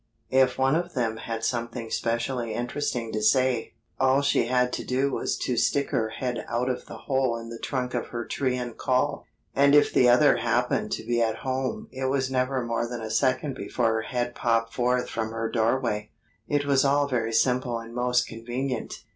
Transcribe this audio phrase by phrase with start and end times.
[0.31, 5.11] If one of them had something specially interesting to say, all she had to do
[5.11, 8.57] was to stick her head out of the hole in the trunk of her tree
[8.57, 9.27] and call.
[9.55, 13.11] And if the other happened to be at home it was never more than a
[13.11, 16.09] second before her head popped forth from her doorway.
[16.47, 19.03] It was all very simple and most convenient.